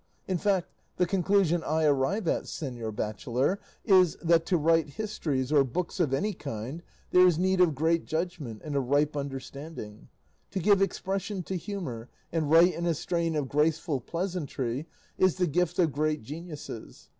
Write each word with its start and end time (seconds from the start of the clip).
In 0.27 0.39
fact, 0.39 0.71
the 0.97 1.05
conclusion 1.05 1.63
I 1.63 1.83
arrive 1.83 2.27
at, 2.27 2.45
señor 2.45 2.91
bachelor, 2.95 3.59
is, 3.85 4.15
that 4.23 4.47
to 4.47 4.57
write 4.57 4.87
histories, 4.87 5.51
or 5.51 5.63
books 5.63 5.99
of 5.99 6.11
any 6.11 6.33
kind, 6.33 6.81
there 7.11 7.27
is 7.27 7.37
need 7.37 7.61
of 7.61 7.75
great 7.75 8.07
judgment 8.07 8.63
and 8.65 8.75
a 8.75 8.79
ripe 8.79 9.15
understanding. 9.15 10.09
To 10.49 10.59
give 10.59 10.81
expression 10.81 11.43
to 11.43 11.55
humour, 11.55 12.09
and 12.31 12.49
write 12.49 12.73
in 12.73 12.87
a 12.87 12.95
strain 12.95 13.35
of 13.35 13.47
graceful 13.47 13.99
pleasantry, 14.01 14.87
is 15.19 15.35
the 15.35 15.45
gift 15.45 15.77
of 15.77 15.91
great 15.91 16.23
geniuses. 16.23 17.07